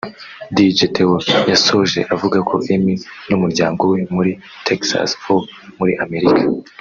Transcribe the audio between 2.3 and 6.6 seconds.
ko Emmy n’umuryango we muri Texas ho muri Amerika